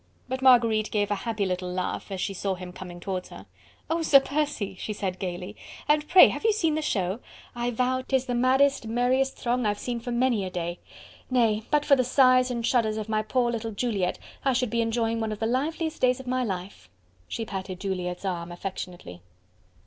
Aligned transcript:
But 0.27 0.41
Marguerite 0.41 0.89
gave 0.89 1.11
a 1.11 1.25
happy 1.29 1.45
little 1.45 1.69
laugh 1.69 2.09
when 2.09 2.17
she 2.17 2.33
saw 2.33 2.55
him 2.55 2.73
coming 2.73 2.99
towards 2.99 3.29
her. 3.29 3.45
"Oh, 3.87 4.01
Sir 4.01 4.19
Percy!" 4.19 4.75
she 4.79 4.93
said 4.93 5.19
gaily, 5.19 5.55
"and 5.87 6.07
pray 6.07 6.29
have 6.29 6.43
you 6.43 6.51
seen 6.53 6.73
the 6.73 6.81
show? 6.81 7.19
I 7.55 7.69
vow 7.69 8.01
'tis 8.01 8.25
the 8.25 8.33
maddest, 8.33 8.87
merriest 8.87 9.37
throng 9.37 9.67
I've 9.67 9.77
seen 9.77 9.99
for 9.99 10.09
many 10.09 10.43
a 10.43 10.49
day. 10.49 10.79
Nay! 11.29 11.61
but 11.69 11.85
for 11.85 11.95
the 11.95 12.03
sighs 12.03 12.49
and 12.49 12.65
shudders 12.65 12.97
of 12.97 13.09
my 13.09 13.21
poor 13.21 13.51
little 13.51 13.69
Juliette, 13.73 14.17
I 14.43 14.53
should 14.53 14.71
be 14.71 14.81
enjoying 14.81 15.19
one 15.19 15.31
of 15.31 15.37
the 15.37 15.45
liveliest 15.45 16.01
days 16.01 16.19
of 16.19 16.25
my 16.25 16.43
life." 16.43 16.89
She 17.27 17.45
patted 17.45 17.79
Juliette's 17.79 18.25
arm 18.25 18.51
affectionately. 18.51 19.21